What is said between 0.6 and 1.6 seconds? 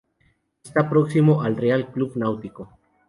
Está próximo al